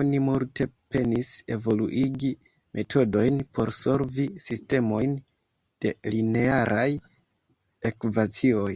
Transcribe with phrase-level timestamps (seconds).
[0.00, 0.64] Oni multe
[0.94, 2.30] penis evoluigi
[2.78, 5.18] metodojn por solvi sistemojn
[5.86, 6.86] de linearaj
[7.92, 8.72] ekvacioj.